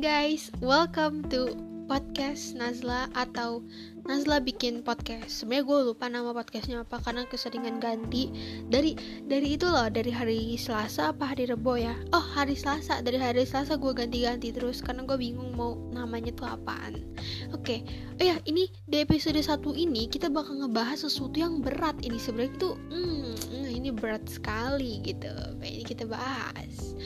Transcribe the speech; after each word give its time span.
guys, 0.00 0.48
welcome 0.64 1.20
to 1.28 1.52
podcast 1.84 2.56
Nazla 2.56 3.12
atau 3.12 3.60
Nazla 4.08 4.40
bikin 4.40 4.80
podcast. 4.80 5.28
Sebenarnya 5.28 5.68
gue 5.68 5.78
lupa 5.92 6.08
nama 6.08 6.32
podcastnya 6.32 6.88
apa 6.88 7.04
karena 7.04 7.28
keseringan 7.28 7.84
ganti. 7.84 8.32
Dari 8.72 8.96
dari 9.28 9.60
itu 9.60 9.68
loh, 9.68 9.92
dari 9.92 10.08
hari 10.08 10.56
Selasa 10.56 11.12
apa 11.12 11.36
hari 11.36 11.52
Rebo 11.52 11.76
ya? 11.76 11.92
Oh 12.16 12.24
hari 12.32 12.56
Selasa. 12.56 13.04
Dari 13.04 13.20
hari 13.20 13.44
Selasa 13.44 13.76
gue 13.76 13.92
ganti-ganti 13.92 14.56
terus 14.56 14.80
karena 14.80 15.04
gue 15.04 15.20
bingung 15.20 15.52
mau 15.52 15.76
namanya 15.92 16.32
tuh 16.32 16.48
apaan. 16.48 17.04
Oke, 17.52 17.60
okay. 17.60 17.78
oh 18.16 18.24
ya 18.24 18.40
ini 18.48 18.72
di 18.88 19.04
episode 19.04 19.36
satu 19.44 19.76
ini 19.76 20.08
kita 20.08 20.32
bakal 20.32 20.64
ngebahas 20.64 21.04
sesuatu 21.04 21.36
yang 21.36 21.60
berat. 21.60 22.00
Ini 22.00 22.16
sebenarnya 22.16 22.56
itu, 22.56 22.70
hmm, 22.88 23.68
ini 23.68 23.92
berat 23.92 24.24
sekali 24.32 25.04
gitu. 25.04 25.28
Ini 25.60 25.84
kita 25.84 26.08
bahas 26.08 26.96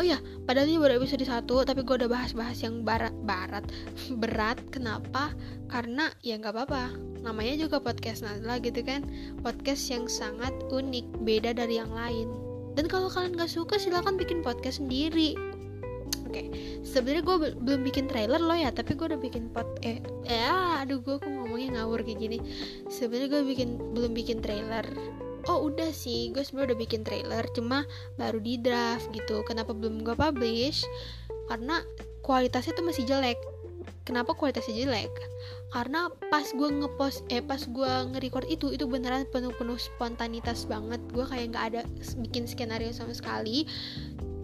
oh 0.00 0.04
ya 0.08 0.16
padahal 0.48 0.64
ini 0.64 0.80
baru 0.80 0.96
episode 0.96 1.20
1 1.28 1.44
tapi 1.44 1.84
gue 1.84 1.94
udah 2.00 2.08
bahas-bahas 2.08 2.64
yang 2.64 2.80
barat 2.80 3.12
barat 3.28 3.68
berat. 4.22 4.56
Kenapa? 4.72 5.36
Karena 5.68 6.08
ya 6.24 6.40
nggak 6.40 6.56
apa-apa. 6.56 6.96
Namanya 7.20 7.60
juga 7.60 7.84
podcast 7.84 8.24
Nazla 8.24 8.56
gitu 8.64 8.80
kan. 8.80 9.04
Podcast 9.44 9.92
yang 9.92 10.08
sangat 10.08 10.56
unik 10.72 11.20
beda 11.20 11.52
dari 11.52 11.76
yang 11.76 11.92
lain. 11.92 12.32
Dan 12.72 12.88
kalau 12.88 13.12
kalian 13.12 13.36
gak 13.36 13.50
suka 13.50 13.76
silahkan 13.76 14.16
bikin 14.16 14.40
podcast 14.40 14.80
sendiri. 14.80 15.36
Oke, 16.30 16.46
okay. 16.46 16.46
sebenarnya 16.86 17.26
gue 17.26 17.36
belum 17.58 17.82
bikin 17.82 18.06
trailer 18.06 18.38
loh 18.38 18.54
ya, 18.54 18.70
tapi 18.70 18.94
gue 18.94 19.02
udah 19.02 19.18
bikin 19.18 19.50
pot 19.50 19.66
eh, 19.82 19.98
eh 20.30 20.46
aduh 20.78 21.02
gue 21.02 21.18
kok 21.18 21.26
ngomongnya 21.26 21.82
ngawur 21.82 22.06
kayak 22.06 22.22
gini. 22.22 22.38
Sebenarnya 22.86 23.28
gue 23.34 23.42
bikin 23.50 23.68
belum 23.98 24.14
bikin 24.14 24.38
trailer, 24.38 24.86
oh 25.48 25.70
udah 25.70 25.94
sih. 25.94 26.34
Gue 26.34 26.44
sebenarnya 26.44 26.74
udah 26.74 26.78
bikin 26.80 27.00
trailer 27.06 27.44
cuma 27.54 27.86
baru 28.18 28.42
di 28.42 28.60
draft 28.60 29.08
gitu. 29.14 29.40
Kenapa 29.46 29.72
belum 29.72 30.04
gue 30.04 30.16
publish? 30.16 30.84
Karena 31.48 31.80
kualitasnya 32.26 32.76
tuh 32.76 32.86
masih 32.86 33.06
jelek. 33.06 33.38
Kenapa 34.04 34.34
kualitasnya 34.34 34.74
jelek? 34.74 35.12
Karena 35.70 36.10
pas 36.34 36.44
gue 36.50 36.68
ngepost 36.68 37.22
eh 37.30 37.38
pas 37.38 37.62
gue 37.62 37.92
nge-record 38.10 38.46
itu 38.50 38.74
itu 38.74 38.84
beneran 38.90 39.22
penuh-penuh 39.30 39.78
spontanitas 39.78 40.66
banget. 40.66 40.98
Gue 41.14 41.24
kayak 41.24 41.54
nggak 41.54 41.64
ada 41.74 41.80
bikin 42.18 42.50
skenario 42.50 42.90
sama 42.90 43.14
sekali 43.14 43.68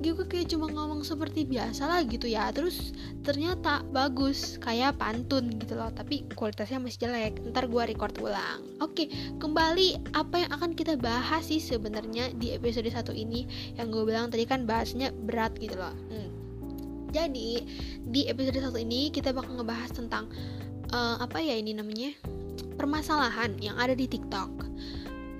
gue 0.05 0.27
kayak 0.28 0.52
cuma 0.52 0.69
ngomong 0.69 1.02
seperti 1.02 1.48
biasa 1.48 1.89
lah 1.89 2.00
gitu 2.05 2.28
ya. 2.28 2.52
Terus 2.52 2.92
ternyata 3.25 3.83
bagus 3.91 4.61
kayak 4.61 5.00
pantun 5.00 5.50
gitu 5.56 5.77
loh 5.77 5.89
tapi 5.92 6.28
kualitasnya 6.36 6.80
masih 6.80 7.08
jelek. 7.08 7.41
Ntar 7.52 7.69
gue 7.69 7.83
record 7.89 8.17
ulang. 8.20 8.61
Oke 8.80 9.08
kembali 9.41 10.12
apa 10.12 10.44
yang 10.44 10.50
akan 10.52 10.72
kita 10.77 11.00
bahas 11.00 11.48
sih 11.48 11.61
sebenarnya 11.62 12.33
di 12.36 12.52
episode 12.52 12.89
satu 12.92 13.12
ini? 13.17 13.48
Yang 13.77 13.86
gue 13.97 14.02
bilang 14.12 14.28
tadi 14.28 14.44
kan 14.44 14.69
bahasnya 14.69 15.12
berat 15.12 15.56
gitu 15.56 15.77
loh. 15.78 15.94
Hmm. 16.12 16.30
jadi 17.06 17.64
di 18.05 18.28
episode 18.28 18.61
satu 18.61 18.77
ini 18.77 19.08
kita 19.08 19.33
bakal 19.33 19.56
ngebahas 19.56 19.89
tentang 19.89 20.28
uh, 20.92 21.17
apa 21.17 21.41
ya 21.41 21.56
ini 21.56 21.72
namanya? 21.72 22.12
Permasalahan 22.77 23.56
yang 23.64 23.80
ada 23.80 23.97
di 23.97 24.05
TikTok 24.05 24.67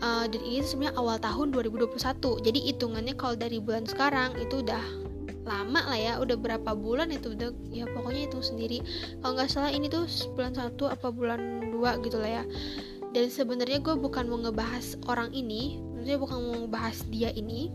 uh, 0.07 0.25
dan 0.31 0.41
ini 0.47 0.63
sebenarnya 0.63 0.95
awal 0.95 1.19
tahun 1.19 1.51
2021 1.51 2.47
jadi 2.47 2.59
hitungannya 2.71 3.15
kalau 3.19 3.35
dari 3.35 3.59
bulan 3.59 3.83
sekarang 3.91 4.39
itu 4.39 4.63
udah 4.63 5.07
lama 5.47 5.79
lah 5.87 5.99
ya 5.99 6.13
udah 6.19 6.35
berapa 6.35 6.75
bulan 6.75 7.15
itu 7.15 7.33
udah 7.39 7.55
ya 7.71 7.87
pokoknya 7.87 8.27
itu 8.27 8.43
sendiri. 8.43 8.83
Kalau 9.23 9.39
nggak 9.39 9.47
salah 9.47 9.71
ini 9.71 9.87
tuh 9.87 10.05
bulan 10.35 10.59
satu 10.59 10.91
apa 10.91 11.15
bulan 11.15 11.71
dua 11.71 12.03
gitu 12.03 12.19
lah 12.19 12.43
ya. 12.43 12.45
Dan 13.15 13.31
sebenarnya 13.31 13.79
gue 13.79 13.95
bukan 13.95 14.27
mau 14.27 14.43
ngebahas 14.43 14.99
orang 15.07 15.31
ini 15.31 15.79
maksudnya 15.95 16.19
bukan 16.19 16.39
mau 16.43 16.55
ngebahas 16.67 16.99
dia 17.09 17.31
ini 17.31 17.71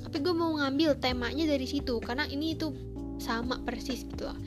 tapi 0.00 0.16
gue 0.24 0.34
mau 0.34 0.58
ngambil 0.58 0.98
temanya 0.98 1.44
dari 1.46 1.68
situ 1.68 2.00
karena 2.02 2.24
ini 2.26 2.56
itu 2.56 2.72
sama 3.20 3.60
persis 3.68 4.02
gitu 4.08 4.32
loh. 4.32 4.38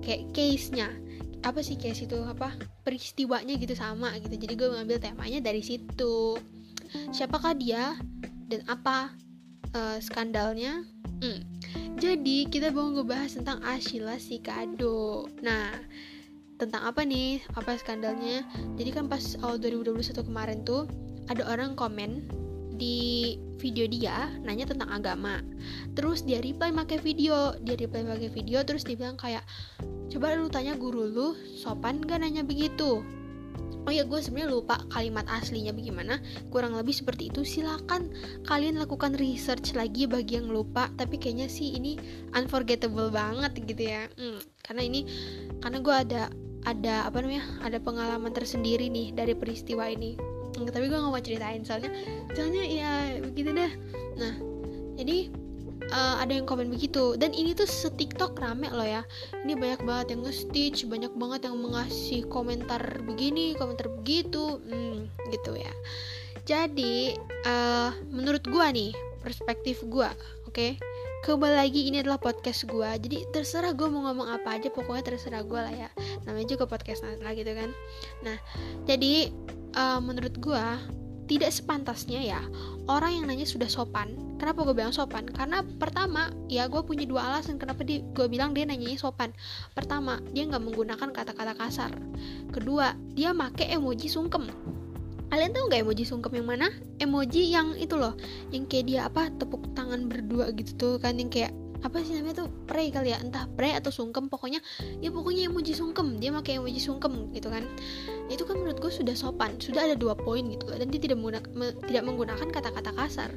Kayak 0.00 0.32
case 0.32 0.72
nya 0.72 0.88
apa 1.44 1.60
sih 1.60 1.76
case 1.76 2.08
itu? 2.08 2.16
Apa? 2.16 2.56
Peristiwanya 2.82 3.60
gitu 3.60 3.76
sama 3.76 4.16
gitu. 4.18 4.34
Jadi 4.34 4.56
gue 4.56 4.68
mengambil 4.72 4.98
temanya 4.98 5.44
dari 5.44 5.60
situ 5.60 6.40
siapakah 7.12 7.56
dia 7.56 7.96
dan 8.50 8.62
apa 8.68 9.12
uh, 9.74 9.98
skandalnya? 9.98 10.84
Hmm. 11.16 11.40
jadi 11.96 12.44
kita 12.52 12.76
mau 12.76 12.92
ngebahas 12.92 13.40
tentang 13.40 13.64
Ashila 13.64 14.20
si 14.20 14.36
kado 14.36 15.32
nah 15.40 15.72
tentang 16.60 16.84
apa 16.88 17.04
nih? 17.04 17.40
Apa 17.56 17.76
skandalnya? 17.80 18.44
Jadi 18.76 18.90
kan 18.92 19.08
pas 19.08 19.36
awal 19.40 19.56
2021 19.60 20.12
kemarin 20.24 20.60
tuh 20.64 20.88
ada 21.28 21.44
orang 21.48 21.72
komen 21.72 22.24
di 22.76 23.36
video 23.56 23.88
dia 23.88 24.28
nanya 24.44 24.68
tentang 24.68 24.92
agama. 24.92 25.40
Terus 25.96 26.24
dia 26.24 26.40
reply 26.44 26.72
pakai 26.72 27.00
video 27.00 27.56
dia 27.64 27.76
reply 27.80 28.04
pakai 28.04 28.28
video 28.28 28.60
terus 28.64 28.84
dia 28.84 28.96
bilang 28.96 29.16
kayak 29.16 29.44
coba 30.12 30.36
lu 30.36 30.48
tanya 30.48 30.76
guru 30.76 31.08
lu 31.08 31.28
sopan 31.60 32.00
gak 32.04 32.22
nanya 32.22 32.40
begitu 32.46 33.02
oh 33.58 33.92
ya 33.92 34.02
gue 34.02 34.18
sebenarnya 34.18 34.50
lupa 34.52 34.82
kalimat 34.90 35.26
aslinya 35.30 35.72
bagaimana. 35.72 36.18
Kurang 36.50 36.74
lebih 36.74 36.92
seperti 36.92 37.30
itu. 37.30 37.42
Silakan 37.46 38.10
kalian 38.46 38.78
lakukan 38.80 39.14
research 39.16 39.74
lagi 39.74 40.04
bagi 40.08 40.38
yang 40.38 40.50
lupa. 40.50 40.90
Tapi 40.94 41.16
kayaknya 41.16 41.46
sih 41.46 41.76
ini 41.76 41.96
unforgettable 42.34 43.10
banget 43.10 43.56
gitu 43.62 43.82
ya. 43.82 44.10
Hmm, 44.18 44.40
karena 44.64 44.82
ini 44.84 45.00
karena 45.62 45.78
gue 45.82 45.94
ada 45.94 46.22
ada 46.66 47.06
apa 47.06 47.22
namanya 47.22 47.46
ada 47.62 47.78
pengalaman 47.78 48.34
tersendiri 48.34 48.90
nih 48.90 49.14
dari 49.14 49.34
peristiwa 49.38 49.86
ini. 49.86 50.18
Hmm, 50.56 50.72
tapi 50.72 50.88
gue 50.88 50.96
gak 50.96 51.12
mau 51.12 51.20
ceritain 51.20 51.60
soalnya 51.68 51.92
soalnya 52.32 52.64
ya 52.64 52.90
begitu 53.20 53.52
deh 53.52 53.72
nah 54.16 54.32
jadi 54.96 55.28
uh, 55.96 56.20
ada 56.20 56.36
yang 56.36 56.44
komen 56.44 56.68
begitu. 56.68 57.16
Dan 57.16 57.32
ini 57.32 57.56
tuh 57.56 57.64
setiktok 57.64 58.36
rame 58.36 58.68
loh 58.68 58.84
ya. 58.84 59.02
Ini 59.42 59.56
banyak 59.56 59.80
banget 59.88 60.06
yang 60.12 60.20
nge-stitch 60.28 60.84
banyak 60.86 61.12
banget 61.16 61.48
yang 61.48 61.56
mengasih 61.56 62.28
komentar 62.28 62.82
begini 63.08 63.56
komentar 63.56 63.88
begitu. 63.88 64.60
Hmm, 64.68 65.08
gitu 65.32 65.56
ya. 65.56 65.72
Jadi 66.44 67.16
uh, 67.48 67.90
menurut 68.12 68.44
gua 68.46 68.70
nih 68.70 68.92
perspektif 69.24 69.82
gua 69.88 70.12
oke? 70.46 70.54
Okay? 70.54 70.72
kembali 71.26 71.58
lagi 71.58 71.90
ini 71.90 72.06
adalah 72.06 72.22
podcast 72.22 72.70
gua. 72.70 72.94
Jadi 72.94 73.26
terserah 73.34 73.74
gua 73.74 73.90
mau 73.90 74.06
ngomong 74.06 74.30
apa 74.30 74.62
aja 74.62 74.70
pokoknya 74.70 75.10
terserah 75.10 75.42
gua 75.42 75.66
lah 75.66 75.74
ya. 75.74 75.90
Namanya 76.22 76.54
juga 76.54 76.70
podcast 76.70 77.02
lah 77.02 77.32
gitu 77.34 77.50
kan. 77.50 77.74
Nah 78.22 78.38
jadi 78.86 79.34
uh, 79.74 79.98
menurut 79.98 80.38
gua 80.38 80.78
tidak 81.26 81.50
sepantasnya 81.50 82.22
ya 82.22 82.40
orang 82.86 83.22
yang 83.22 83.24
nanya 83.26 83.46
sudah 83.46 83.66
sopan. 83.66 84.14
Kenapa 84.38 84.62
gue 84.62 84.74
bilang 84.74 84.94
sopan? 84.94 85.26
Karena 85.26 85.62
pertama 85.62 86.30
ya 86.46 86.70
gue 86.70 86.78
punya 86.86 87.02
dua 87.02 87.26
alasan 87.30 87.58
kenapa 87.58 87.82
dia 87.82 88.02
gue 88.02 88.26
bilang 88.30 88.54
dia 88.54 88.62
nanyanya 88.62 88.98
sopan. 88.98 89.34
Pertama 89.74 90.22
dia 90.30 90.46
nggak 90.46 90.62
menggunakan 90.62 91.08
kata-kata 91.10 91.54
kasar. 91.58 91.92
Kedua 92.54 92.94
dia 93.12 93.34
make 93.34 93.66
emoji 93.66 94.06
sungkem. 94.06 94.46
Kalian 95.26 95.50
tahu 95.50 95.66
nggak 95.66 95.82
emoji 95.82 96.04
sungkem 96.06 96.32
yang 96.38 96.46
mana? 96.46 96.70
Emoji 97.02 97.50
yang 97.50 97.74
itu 97.74 97.98
loh 97.98 98.14
yang 98.54 98.64
kayak 98.70 98.84
dia 98.86 99.00
apa 99.10 99.26
tepuk 99.34 99.74
tangan 99.74 100.06
berdua 100.06 100.54
gitu 100.54 100.72
tuh 100.78 100.94
kan 101.02 101.18
yang 101.18 101.26
kayak 101.26 101.50
apa 101.82 102.00
sih 102.00 102.16
namanya 102.16 102.44
tuh? 102.44 102.48
Pray 102.64 102.88
kali 102.88 103.12
ya? 103.12 103.18
Entah 103.20 103.44
pray 103.52 103.76
atau 103.76 103.92
sungkem 103.92 104.28
pokoknya 104.32 104.60
ya 105.00 105.12
pokoknya 105.12 105.48
emoji 105.50 105.76
sungkem. 105.76 106.16
Dia 106.16 106.32
pakai 106.32 106.60
emoji 106.60 106.80
sungkem 106.80 107.32
gitu 107.36 107.52
kan. 107.52 107.64
Itu 108.32 108.48
kan 108.48 108.60
menurut 108.60 108.78
gue 108.80 108.92
sudah 108.92 109.12
sopan. 109.12 109.58
Sudah 109.60 109.86
ada 109.86 109.96
dua 109.98 110.16
poin 110.16 110.46
gitu 110.46 110.68
dan 110.72 110.88
dia 110.88 111.00
tidak 111.00 111.20
menggunakan 111.20 111.50
me, 111.52 111.66
tidak 111.88 112.02
menggunakan 112.06 112.48
kata-kata 112.48 112.90
kasar. 112.96 113.30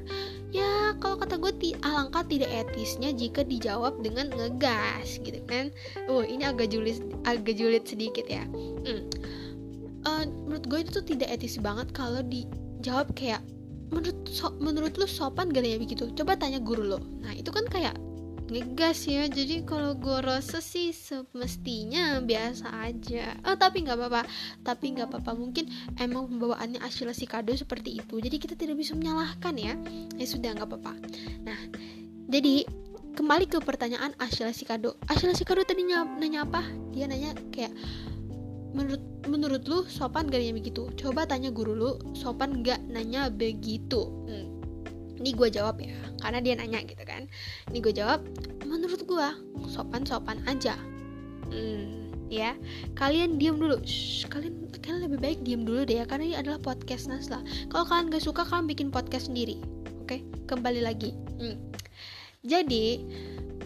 Ya 0.49 0.97
kalau 0.97 1.19
kata 1.19 1.37
gue 1.37 1.53
ti, 1.61 1.69
alangkah 1.85 2.25
tidak 2.25 2.49
etisnya 2.49 3.13
jika 3.13 3.45
dijawab 3.45 4.01
dengan 4.01 4.31
ngegas 4.33 5.21
gitu 5.21 5.39
kan. 5.45 5.69
Oh 6.09 6.25
ini 6.25 6.45
agak 6.47 6.73
julid 6.73 7.01
agak 7.27 7.57
julid 7.57 7.85
sedikit 7.85 8.25
ya. 8.25 8.45
Hmm. 8.85 9.05
uh, 10.07 10.23
menurut 10.47 10.65
gue 10.65 10.79
itu 10.81 10.91
tuh 11.01 11.05
tidak 11.05 11.29
etis 11.35 11.59
banget 11.59 11.91
kalau 11.93 12.23
dijawab 12.25 13.11
kayak 13.13 13.43
menurut 13.89 14.17
so, 14.29 14.53
menurut 14.61 14.93
lu 14.97 15.05
sopan 15.09 15.49
gak 15.49 15.65
ya? 15.65 15.77
Begitu. 15.77 16.09
Coba 16.13 16.37
tanya 16.37 16.61
guru 16.61 16.85
lo. 16.85 16.99
Nah 17.21 17.33
itu 17.33 17.49
kan 17.49 17.65
kayak 17.65 17.97
ngegas 18.49 19.05
ya. 19.05 19.29
Jadi 19.29 19.63
kalau 19.63 19.95
gue 19.95 20.19
rasa 20.19 20.59
sih 20.59 20.89
semestinya 20.91 22.19
biasa 22.19 22.67
aja. 22.83 23.37
Oh 23.45 23.55
tapi 23.55 23.85
nggak 23.85 23.97
apa-apa. 23.97 24.21
Tapi 24.65 24.97
nggak 24.97 25.07
apa-apa. 25.13 25.31
Mungkin 25.37 25.69
emang 26.01 26.27
pembawaannya 26.27 26.81
Ashila 26.81 27.13
kado 27.13 27.53
seperti 27.53 28.01
itu. 28.01 28.17
Jadi 28.17 28.35
kita 28.41 28.57
tidak 28.57 28.75
bisa 28.81 28.97
menyalahkan 28.97 29.55
ya. 29.55 29.73
Ya 30.17 30.25
sudah 30.25 30.57
nggak 30.57 30.67
apa-apa. 30.67 30.93
Nah 31.45 31.59
jadi 32.29 32.65
kembali 33.15 33.45
ke 33.47 33.61
pertanyaan 33.61 34.17
Ashila 34.17 34.51
kado. 34.51 34.97
Ashila 35.05 35.37
kado 35.37 35.61
tadi 35.63 35.85
nanya 35.85 36.43
apa? 36.43 36.65
Dia 36.91 37.05
nanya 37.05 37.37
kayak 37.53 37.71
menurut 38.73 39.01
menurut 39.25 39.65
lu 39.65 39.85
sopan 39.89 40.29
gak 40.29 40.41
nanya 40.41 40.57
begitu? 40.57 40.89
Coba 40.97 41.25
tanya 41.25 41.49
guru 41.49 41.73
lu 41.73 41.91
sopan 42.13 42.61
gak 42.61 42.81
nanya 42.89 43.29
begitu? 43.29 44.09
Hmm 44.25 44.58
ini 45.19 45.35
gue 45.35 45.51
jawab 45.51 45.83
ya 45.83 45.95
karena 46.23 46.39
dia 46.39 46.53
nanya 46.55 46.79
gitu 46.87 47.03
kan. 47.03 47.27
Ini 47.69 47.77
gue 47.83 47.93
jawab 47.93 48.23
menurut 48.63 49.03
gue 49.03 49.27
sopan 49.67 50.07
sopan 50.07 50.39
aja. 50.47 50.79
Hmm, 51.51 52.09
ya. 52.31 52.55
Kalian 52.95 53.37
diam 53.37 53.59
dulu. 53.59 53.83
Shh, 53.83 54.27
kalian 54.31 54.71
kalian 54.79 55.11
lebih 55.11 55.19
baik 55.19 55.39
diam 55.43 55.67
dulu 55.67 55.83
deh 55.85 56.01
ya 56.01 56.05
karena 56.07 56.23
ini 56.33 56.37
adalah 56.39 56.59
podcast 56.63 57.11
Nasla. 57.11 57.43
Kalau 57.69 57.85
kalian 57.85 58.09
gak 58.09 58.23
suka 58.23 58.41
kalian 58.47 58.65
bikin 58.65 58.87
podcast 58.89 59.27
sendiri 59.29 59.59
oke? 60.09 60.17
Okay? 60.17 60.21
kembali 60.49 60.81
lagi. 60.81 61.13
Hmm. 61.37 61.55
jadi 62.41 63.03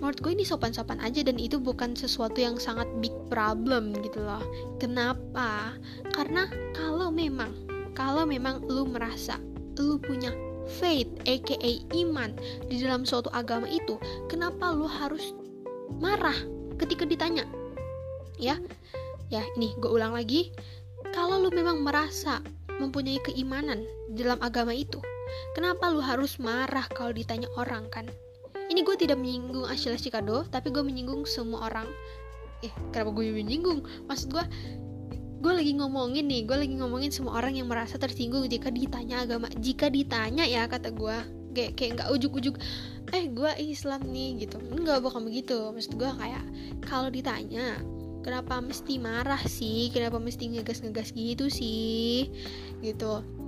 menurut 0.02 0.20
gue 0.20 0.36
ini 0.36 0.44
sopan-sopan 0.44 1.00
aja 1.00 1.24
dan 1.24 1.40
itu 1.40 1.62
bukan 1.62 1.96
sesuatu 1.96 2.36
yang 2.42 2.60
sangat 2.60 2.90
big 3.00 3.16
problem 3.32 3.96
gitu 4.04 4.20
loh. 4.20 4.44
Kenapa? 4.84 5.78
Karena 6.12 6.52
kalau 6.76 7.08
memang 7.08 7.56
kalau 7.96 8.28
memang 8.28 8.66
lu 8.68 8.84
merasa 8.84 9.40
lu 9.80 9.96
punya 10.02 10.36
faith 10.68 11.10
aka 11.28 11.56
iman 11.96 12.36
di 12.68 12.80
dalam 12.82 13.04
suatu 13.04 13.28
agama 13.36 13.68
itu 13.68 14.00
kenapa 14.32 14.72
lu 14.72 14.88
harus 14.88 15.36
marah 16.00 16.36
ketika 16.80 17.04
ditanya? 17.08 17.46
Ya 18.40 18.58
ya 19.30 19.44
ini 19.60 19.76
gue 19.80 19.90
ulang 19.90 20.16
lagi. 20.16 20.52
Kalau 21.14 21.38
lu 21.38 21.54
memang 21.54 21.86
merasa 21.86 22.42
mempunyai 22.82 23.22
keimanan 23.22 23.86
dalam 24.18 24.42
agama 24.42 24.74
itu 24.74 24.98
kenapa 25.54 25.94
lu 25.94 26.02
harus 26.02 26.42
marah 26.42 26.86
kalau 26.94 27.14
ditanya 27.14 27.50
orang 27.60 27.86
kan? 27.94 28.10
Ini 28.72 28.82
gue 28.82 28.96
tidak 28.98 29.20
menyinggung 29.20 29.70
Ashila 29.70 30.00
Shikado 30.00 30.48
tapi 30.50 30.74
gue 30.74 30.82
menyinggung 30.82 31.28
semua 31.30 31.70
orang. 31.70 31.86
Eh 32.66 32.74
kenapa 32.90 33.14
gue 33.14 33.30
menyinggung? 33.30 33.86
Maksud 34.10 34.34
gue 34.34 34.46
gue 35.44 35.54
lagi 35.54 35.76
ngomongin 35.76 36.24
nih 36.24 36.48
gue 36.48 36.56
lagi 36.56 36.76
ngomongin 36.80 37.12
semua 37.12 37.36
orang 37.36 37.60
yang 37.60 37.68
merasa 37.68 38.00
tersinggung 38.00 38.48
jika 38.48 38.72
ditanya 38.72 39.28
agama 39.28 39.52
jika 39.60 39.92
ditanya 39.92 40.48
ya 40.48 40.64
kata 40.72 40.96
gue 40.96 41.44
kayak 41.54 41.76
kayak 41.76 41.92
nggak 42.00 42.10
ujuk-ujuk 42.16 42.56
eh 43.14 43.30
gue 43.30 43.52
Islam 43.62 44.10
nih 44.10 44.48
gitu. 44.48 44.58
Nggak 44.58 45.06
bakal 45.06 45.22
begitu. 45.22 45.70
Maksud 45.70 46.02
gue 46.02 46.10
kayak 46.10 46.44
kalau 46.82 47.14
ditanya 47.14 47.78
kenapa 48.26 48.58
mesti 48.58 48.98
marah 48.98 49.42
sih? 49.46 49.94
Kenapa 49.94 50.18
mesti 50.18 50.50
ngegas-ngegas 50.50 51.14
gitu 51.14 51.46
sih? 51.54 52.34
Gitu 52.82 53.43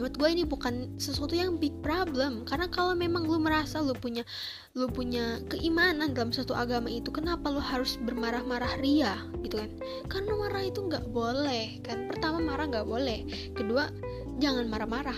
buat 0.00 0.16
gue 0.16 0.28
ini 0.32 0.44
bukan 0.48 0.96
sesuatu 0.96 1.36
yang 1.36 1.60
big 1.60 1.76
problem. 1.84 2.48
Karena 2.48 2.66
kalau 2.72 2.96
memang 2.96 3.28
lu 3.28 3.36
merasa 3.36 3.84
lu 3.84 3.92
punya 3.92 4.24
lu 4.72 4.88
punya 4.88 5.44
keimanan 5.52 6.16
dalam 6.16 6.32
satu 6.32 6.56
agama 6.56 6.88
itu 6.88 7.12
kenapa 7.12 7.52
lu 7.52 7.60
harus 7.60 8.00
bermarah-marah 8.00 8.80
ria 8.80 9.20
gitu 9.44 9.60
kan? 9.60 9.70
Karena 10.08 10.32
marah 10.40 10.62
itu 10.64 10.80
nggak 10.80 11.12
boleh 11.12 11.84
kan? 11.84 12.08
Pertama 12.08 12.40
marah 12.40 12.64
nggak 12.72 12.88
boleh. 12.88 13.28
Kedua 13.52 13.92
jangan 14.40 14.64
marah-marah. 14.72 15.16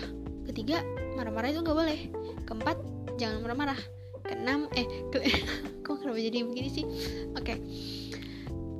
Ketiga 0.51 0.83
marah-marah 1.15 1.49
itu 1.55 1.63
nggak 1.63 1.77
boleh. 1.79 1.99
Keempat 2.43 2.77
jangan 3.15 3.39
marah-marah. 3.39 3.79
Keenam 4.27 4.67
eh 4.75 4.87
ke 5.11 5.23
kok 5.87 6.03
kenapa 6.03 6.19
jadi 6.19 6.43
begini 6.43 6.69
sih? 6.69 6.85
Oke. 7.39 7.55
Okay. 7.55 7.57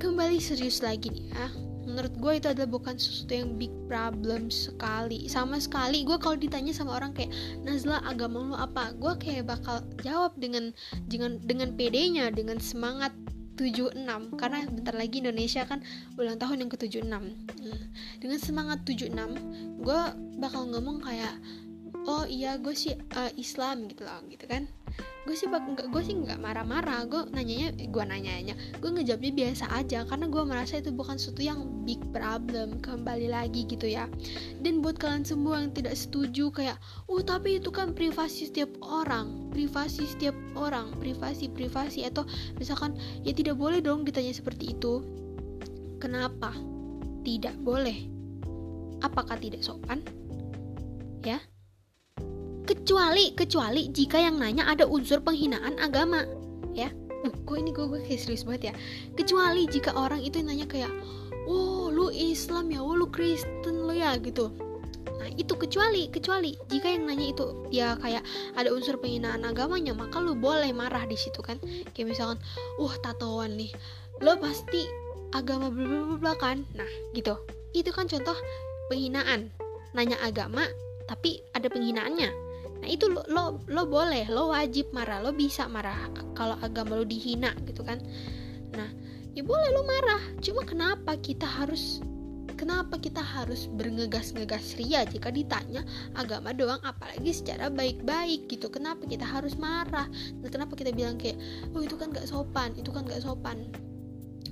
kembali 0.04 0.36
serius 0.36 0.84
lagi 0.84 1.08
nih 1.08 1.32
ya 1.32 1.48
menurut 1.84 2.14
gue 2.16 2.32
itu 2.40 2.46
adalah 2.50 2.68
bukan 2.68 2.96
sesuatu 2.96 3.32
yang 3.32 3.56
big 3.60 3.72
problem 3.86 4.48
sekali. 4.52 5.28
Sama 5.28 5.60
sekali 5.60 6.02
gue 6.02 6.16
kalau 6.18 6.36
ditanya 6.36 6.72
sama 6.72 6.96
orang 6.96 7.12
kayak 7.12 7.32
Nazla 7.62 8.02
agama 8.04 8.40
lo 8.42 8.56
apa? 8.56 8.96
Gue 8.96 9.14
kayak 9.20 9.48
bakal 9.48 9.84
jawab 10.00 10.34
dengan 10.40 10.72
dengan 11.08 11.38
dengan 11.44 11.76
pedenya 11.76 12.32
dengan 12.32 12.58
semangat 12.58 13.12
76 13.54 14.34
karena 14.34 14.66
bentar 14.66 14.94
lagi 14.98 15.22
Indonesia 15.22 15.62
kan 15.62 15.78
ulang 16.18 16.38
tahun 16.42 16.66
yang 16.66 16.70
ke-76 16.74 17.06
hmm. 17.06 17.82
dengan 18.18 18.38
semangat 18.42 18.82
76 18.82 19.14
gue 19.78 20.00
bakal 20.42 20.66
ngomong 20.74 20.98
kayak 20.98 21.38
oh 22.10 22.26
iya 22.26 22.58
gue 22.58 22.74
sih 22.74 22.98
uh, 23.14 23.30
Islam 23.38 23.86
gitu 23.86 24.02
loh 24.02 24.20
gitu 24.26 24.44
kan 24.50 24.66
gue 25.24 25.32
sih 25.32 25.48
nggak 25.48 25.88
gue 25.88 26.02
sih 26.04 26.14
nggak 26.20 26.36
marah-marah 26.36 27.08
gue 27.08 27.24
nanyanya 27.32 27.72
gue 27.72 28.04
nanyanya 28.04 28.54
gue 28.76 28.90
ngejawabnya 28.92 29.32
biasa 29.32 29.64
aja 29.72 30.04
karena 30.04 30.28
gue 30.28 30.42
merasa 30.44 30.76
itu 30.76 30.92
bukan 30.92 31.16
sesuatu 31.16 31.40
yang 31.40 31.64
big 31.88 31.96
problem 32.12 32.76
kembali 32.80 33.32
lagi 33.32 33.64
gitu 33.64 33.88
ya. 33.88 34.04
Dan 34.60 34.84
buat 34.84 35.00
kalian 35.00 35.24
semua 35.24 35.64
yang 35.64 35.72
tidak 35.72 35.96
setuju 35.96 36.52
kayak 36.52 36.76
oh 37.08 37.24
tapi 37.24 37.56
itu 37.56 37.72
kan 37.72 37.96
privasi 37.96 38.52
setiap 38.52 38.68
orang 38.84 39.48
privasi 39.48 40.04
setiap 40.04 40.36
orang 40.56 40.92
privasi 41.00 41.48
privasi 41.48 42.04
atau 42.04 42.28
misalkan 42.60 42.92
ya 43.24 43.32
tidak 43.32 43.56
boleh 43.56 43.80
dong 43.80 44.04
ditanya 44.04 44.36
seperti 44.36 44.76
itu. 44.76 45.00
Kenapa? 46.04 46.52
Tidak 47.24 47.56
boleh. 47.64 47.96
Apakah 49.00 49.40
tidak 49.40 49.64
sopan? 49.64 50.04
Ya 51.24 51.40
kecuali 52.64 53.36
kecuali 53.36 53.92
jika 53.92 54.16
yang 54.16 54.40
nanya 54.40 54.64
ada 54.64 54.88
unsur 54.88 55.20
penghinaan 55.20 55.76
agama. 55.76 56.24
Ya. 56.72 56.90
Uh, 57.24 57.32
gue 57.48 57.56
ini 57.60 57.70
gue 57.72 57.84
gue 57.88 58.00
kayak 58.04 58.20
serius 58.20 58.44
banget 58.44 58.72
ya? 58.72 58.74
Kecuali 59.16 59.68
jika 59.68 59.92
orang 59.96 60.20
itu 60.24 60.40
nanya 60.40 60.64
kayak 60.68 60.90
oh 61.44 61.92
lu 61.92 62.08
Islam 62.12 62.72
ya? 62.72 62.80
Oh 62.80 62.96
lu 62.96 63.08
Kristen 63.12 63.84
lo 63.84 63.92
ya? 63.92 64.16
Gitu. 64.16 64.48
Nah 65.20 65.28
itu 65.36 65.52
kecuali 65.56 66.08
kecuali 66.08 66.56
jika 66.68 66.88
yang 66.88 67.04
nanya 67.08 67.32
itu 67.36 67.44
dia 67.68 67.96
kayak 68.00 68.24
ada 68.56 68.72
unsur 68.72 68.96
penghinaan 69.00 69.44
agamanya 69.44 69.92
maka 69.92 70.20
lu 70.20 70.32
boleh 70.36 70.72
marah 70.72 71.04
di 71.04 71.16
situ 71.16 71.44
kan? 71.44 71.60
Kayak 71.92 72.16
misalkan 72.16 72.38
uh 72.80 72.94
tatoan 73.04 73.60
nih. 73.60 73.72
Lo 74.24 74.40
pasti 74.40 74.88
agama 75.36 75.68
bla 75.68 76.16
bla 76.16 76.32
kan? 76.36 76.64
Nah 76.72 76.88
gitu. 77.12 77.36
Itu 77.76 77.92
kan 77.92 78.08
contoh 78.08 78.36
penghinaan. 78.88 79.52
Nanya 79.94 80.18
agama 80.26 80.66
tapi 81.04 81.44
ada 81.52 81.68
penghinaannya 81.68 82.43
nah 82.84 82.92
itu 82.92 83.08
lo, 83.08 83.24
lo 83.32 83.64
lo 83.64 83.88
boleh 83.88 84.28
lo 84.28 84.52
wajib 84.52 84.92
marah 84.92 85.24
lo 85.24 85.32
bisa 85.32 85.64
marah 85.72 85.96
kalau 86.36 86.60
agama 86.60 87.00
lo 87.00 87.08
dihina 87.08 87.56
gitu 87.64 87.80
kan. 87.80 87.96
Nah 88.76 88.92
ya 89.32 89.40
boleh 89.40 89.72
lo 89.72 89.88
marah 89.88 90.20
cuma 90.44 90.68
kenapa 90.68 91.16
kita 91.16 91.48
harus 91.48 92.04
kenapa 92.60 93.00
kita 93.00 93.24
harus 93.24 93.72
berngegas-ngegas 93.72 94.76
ria 94.76 95.08
jika 95.08 95.32
ditanya 95.32 95.80
agama 96.12 96.52
doang 96.52 96.78
apalagi 96.84 97.32
secara 97.32 97.72
baik-baik 97.72 98.52
gitu. 98.52 98.68
Kenapa 98.68 99.08
kita 99.08 99.24
harus 99.24 99.56
marah? 99.56 100.04
Dan 100.44 100.48
kenapa 100.52 100.76
kita 100.76 100.92
bilang 100.92 101.16
kayak 101.16 101.40
oh 101.72 101.80
itu 101.80 101.96
kan 101.96 102.12
gak 102.12 102.28
sopan 102.28 102.76
itu 102.76 102.92
kan 102.92 103.08
gak 103.08 103.24
sopan. 103.24 103.64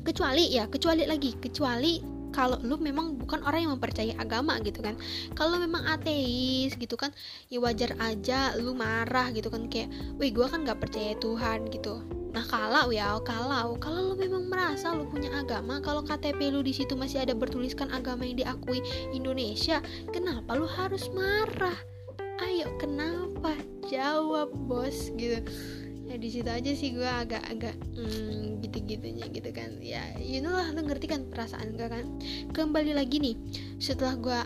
Kecuali 0.09 0.57
ya 0.57 0.65
kecuali 0.73 1.05
lagi 1.05 1.37
kecuali 1.37 2.12
kalau 2.33 2.59
lu 2.65 2.81
memang 2.81 3.21
bukan 3.21 3.45
orang 3.45 3.69
yang 3.69 3.73
mempercayai 3.77 4.17
agama 4.17 4.59
gitu 4.65 4.81
kan. 4.81 4.97
Kalau 5.37 5.61
memang 5.61 5.85
ateis 5.87 6.75
gitu 6.75 6.97
kan 6.99 7.13
ya 7.53 7.61
wajar 7.61 7.95
aja 8.01 8.57
lu 8.59 8.73
marah 8.73 9.31
gitu 9.31 9.53
kan 9.53 9.69
kayak 9.69 9.93
wih 10.17 10.33
gue 10.33 10.47
kan 10.49 10.65
gak 10.65 10.81
percaya 10.81 11.13
Tuhan 11.21 11.69
gitu. 11.71 12.01
Nah 12.33 12.45
kalau 12.49 12.89
ya 12.89 13.21
kalau 13.21 13.77
kalau 13.77 14.13
lu 14.13 14.15
memang 14.17 14.49
merasa 14.49 14.97
lu 14.97 15.05
punya 15.05 15.29
agama 15.37 15.85
kalau 15.85 16.01
KTP 16.01 16.49
lu 16.49 16.65
di 16.65 16.73
situ 16.73 16.97
masih 16.97 17.23
ada 17.23 17.37
bertuliskan 17.37 17.93
agama 17.93 18.25
yang 18.25 18.41
diakui 18.41 18.81
Indonesia 19.13 19.85
kenapa 20.09 20.57
lu 20.57 20.65
harus 20.65 21.13
marah? 21.13 21.77
Ayo 22.41 22.73
kenapa? 22.81 23.55
Jawab 23.87 24.51
bos 24.65 25.13
gitu 25.21 25.45
ya 26.07 26.17
di 26.19 26.29
situ 26.29 26.51
aja 26.51 26.71
sih 26.75 26.95
gue 26.95 27.07
agak-agak 27.07 27.77
hmm, 27.95 28.61
gitu-gitunya 28.65 29.27
gitu 29.31 29.51
kan. 29.55 29.79
Ya 29.79 30.03
you 30.19 30.43
know 30.43 30.53
lah 30.53 30.71
lo 30.75 30.83
ngerti 30.83 31.07
kan 31.11 31.27
perasaan 31.29 31.75
gue 31.75 31.89
kan. 31.89 32.07
Kembali 32.51 32.93
lagi 32.97 33.23
nih 33.23 33.37
setelah 33.79 34.19
gue 34.19 34.41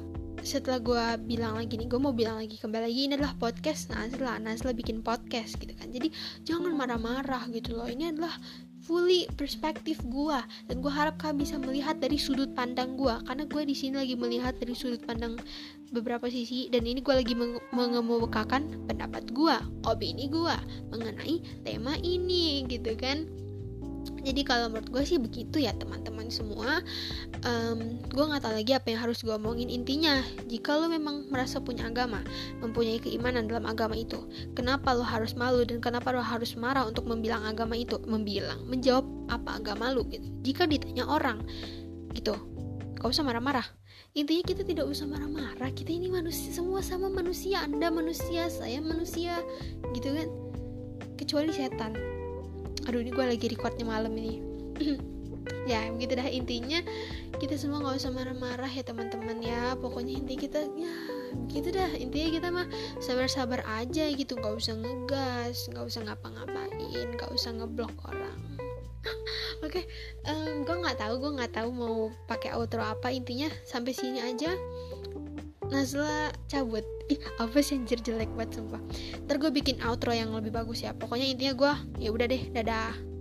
setelah 0.47 0.79
gue 0.79 1.05
bilang 1.27 1.59
lagi 1.59 1.75
nih 1.75 1.89
gue 1.91 1.99
mau 1.99 2.15
bilang 2.15 2.39
lagi 2.39 2.55
kembali 2.61 2.87
lagi 2.87 3.01
ini 3.11 3.19
adalah 3.19 3.35
podcast 3.35 3.91
Nazla 3.91 4.39
Nazla 4.39 4.71
bikin 4.77 5.01
podcast 5.03 5.59
gitu 5.59 5.73
kan. 5.75 5.91
Jadi 5.91 6.13
jangan 6.47 6.71
marah-marah 6.77 7.49
gitu 7.51 7.75
loh. 7.75 7.89
Ini 7.89 8.15
adalah 8.15 8.37
fully 8.87 9.27
perspektif 9.35 9.99
gue 10.07 10.39
dan 10.71 10.79
gue 10.79 10.93
harap 10.95 11.19
kalian 11.19 11.43
bisa 11.43 11.59
melihat 11.59 11.99
dari 11.99 12.15
sudut 12.15 12.55
pandang 12.55 12.95
gue 12.95 13.11
karena 13.27 13.43
gue 13.43 13.63
di 13.67 13.75
sini 13.75 13.99
lagi 13.99 14.15
melihat 14.15 14.55
dari 14.63 14.79
sudut 14.79 15.03
pandang 15.03 15.35
beberapa 15.91 16.31
sisi. 16.31 16.71
Dan 16.71 16.87
ini 16.87 17.03
gue 17.03 17.15
lagi 17.15 17.35
meng 17.35 17.59
mengemukakan 17.75 18.87
pendapat 18.87 19.27
gue 19.35 19.57
opini 19.83 20.31
gue 20.31 20.57
mengenai 20.95 21.43
tema 21.67 21.99
ini 21.99 22.63
gitu 22.71 22.95
kan 22.95 23.27
jadi 24.27 24.43
kalau 24.43 24.67
menurut 24.75 24.91
gue 24.91 25.05
sih 25.07 25.23
begitu 25.23 25.63
ya 25.63 25.71
teman-teman 25.79 26.27
semua. 26.35 26.83
Um, 27.47 28.03
gue 28.11 28.25
nggak 28.27 28.43
tahu 28.43 28.59
lagi 28.59 28.75
apa 28.75 28.91
yang 28.91 29.07
harus 29.07 29.23
gue 29.23 29.31
omongin 29.31 29.71
intinya. 29.71 30.19
Jika 30.51 30.75
lo 30.75 30.91
memang 30.91 31.31
merasa 31.31 31.63
punya 31.63 31.87
agama 31.87 32.27
mempunyai 32.59 32.99
keimanan 32.99 33.47
dalam 33.47 33.71
agama 33.71 33.95
itu 33.95 34.27
kenapa 34.59 34.99
lo 34.99 35.07
harus 35.07 35.39
malu 35.39 35.63
dan 35.63 35.79
kenapa 35.79 36.11
lo 36.11 36.19
harus 36.19 36.59
marah 36.59 36.83
untuk 36.83 37.07
membilang 37.07 37.47
agama 37.47 37.79
itu? 37.79 38.03
Membilang 38.03 38.67
menjawab 38.67 39.07
apa 39.31 39.63
agama 39.63 39.95
lo 39.95 40.03
gitu. 40.11 40.27
Jika 40.43 40.67
ditanya 40.67 41.07
orang 41.07 41.47
gitu 42.11 42.35
gak 42.99 43.07
usah 43.07 43.23
marah-marah. 43.23 43.67
Intinya 44.17 44.43
kita 44.43 44.67
tidak 44.67 44.91
usah 44.91 45.07
marah-marah. 45.07 45.71
Kita 45.71 45.93
ini 45.93 46.11
manusia 46.11 46.51
semua 46.51 46.83
sama 46.83 47.07
manusia. 47.07 47.63
Anda 47.63 47.95
manusia 47.95 48.51
saya 48.51 48.83
manusia 48.83 49.39
gitu 49.95 50.11
kan? 50.11 50.29
Kecuali 51.15 51.53
setan 51.55 52.16
aduh 52.87 53.03
ini 53.03 53.11
gue 53.11 53.27
lagi 53.27 53.47
recordnya 53.51 53.87
malam 53.87 54.15
ini. 54.17 54.35
Ya 55.67 55.87
begitu 55.95 56.19
dah 56.19 56.27
intinya. 56.27 56.83
Kita 57.39 57.55
semua 57.55 57.79
nggak 57.83 58.03
usah 58.03 58.11
marah-marah 58.11 58.71
ya 58.71 58.83
teman-teman 58.83 59.39
ya. 59.43 59.79
Pokoknya 59.79 60.19
inti 60.19 60.35
kita 60.35 60.63
ya 60.75 60.95
gitu 61.51 61.71
dah. 61.71 61.91
Intinya 61.95 62.29
kita 62.35 62.49
mah 62.51 62.67
sabar-sabar 62.99 63.63
aja 63.67 64.11
gitu. 64.11 64.35
Nggak 64.39 64.55
usah 64.59 64.75
ngegas 64.79 65.71
nggak 65.71 65.87
usah 65.87 66.01
ngapa-ngapain 66.07 67.09
nggak 67.15 67.31
usah 67.31 67.55
ngeblok 67.55 67.95
orang. 68.11 68.39
Oke 69.67 69.83
okay, 69.83 69.85
um, 70.27 70.67
gue 70.67 70.77
nggak 70.83 70.99
tahu 70.99 71.15
gue 71.19 71.31
nggak 71.39 71.53
tahu 71.55 71.69
mau 71.71 72.11
pakai 72.27 72.55
outro 72.55 72.83
apa. 72.83 73.15
Intinya 73.15 73.47
sampai 73.63 73.95
sini 73.95 74.23
aja 74.23 74.51
Nazla 75.71 76.31
cabut. 76.47 76.85
Ih 77.07 77.23
apa 77.39 77.59
sih 77.63 77.79
anjir 77.79 78.03
jelek 78.03 78.31
banget 78.35 78.59
sumpah. 78.59 78.83
Ntar 79.27 79.37
gue 79.39 79.51
bikin 79.51 79.79
outro 79.87 80.11
yang 80.11 80.35
lebih 80.35 80.51
bagus 80.55 80.83
ya. 80.83 80.95
Pokoknya 80.95 81.27
intinya 81.27 81.55
gue 81.55 81.73
ya 82.03 82.11
udah 82.11 82.27
deh 82.27 82.43
dadah 82.51 83.16